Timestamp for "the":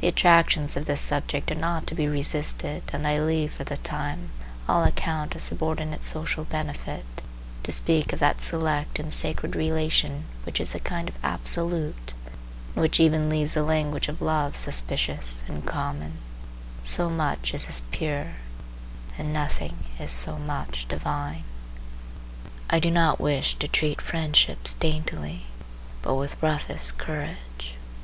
0.00-0.06, 3.64-3.76, 13.54-13.64